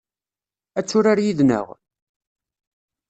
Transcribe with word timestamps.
Ad 0.79 0.85
turar 0.89 1.19
yid-neɣ? 1.25 1.67